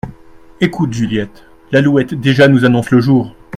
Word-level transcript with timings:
Ecoute 0.63 0.93
Juliette, 0.93 1.43
L’alouette 1.71 2.15
déjà 2.15 2.47
nous 2.47 2.65
annonce 2.65 2.89
le 2.89 2.99
jour! 3.01 3.35